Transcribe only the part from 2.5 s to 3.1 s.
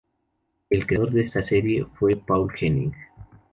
Henning.